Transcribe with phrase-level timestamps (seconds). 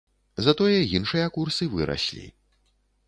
[0.45, 2.25] Затое іншыя курсы выраслі.